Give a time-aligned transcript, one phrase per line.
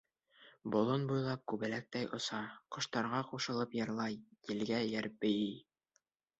[0.75, 2.41] Болон буйлап күбәләктәй оса,
[2.77, 4.19] ҡоштарға ҡушылып йырлай,
[4.55, 5.57] елгә эйәреп бейей.